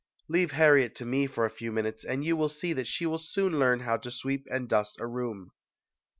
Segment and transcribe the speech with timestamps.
[0.27, 3.19] "Leave Harriet to me for a few minutes and you will see that she will
[3.19, 5.51] soon learn how to sweep and dust a room."